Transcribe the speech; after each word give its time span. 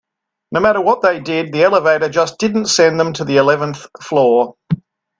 No 0.51 0.59
matter 0.61 0.81
what 0.81 1.03
they 1.03 1.19
did, 1.19 1.53
the 1.53 1.61
elevator 1.61 2.09
just 2.09 2.39
didn't 2.39 2.65
send 2.65 2.99
them 2.99 3.13
to 3.13 3.23
the 3.23 3.37
eleventh 3.37 3.85
floor. 4.01 4.55